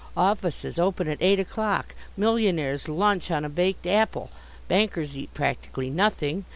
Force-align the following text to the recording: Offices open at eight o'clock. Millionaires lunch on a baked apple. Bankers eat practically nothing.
Offices 0.17 0.79
open 0.79 1.07
at 1.07 1.19
eight 1.21 1.39
o'clock. 1.39 1.93
Millionaires 2.17 2.87
lunch 2.89 3.29
on 3.29 3.45
a 3.45 3.49
baked 3.49 3.85
apple. 3.85 4.31
Bankers 4.67 5.15
eat 5.15 5.31
practically 5.35 5.91
nothing. 5.91 6.43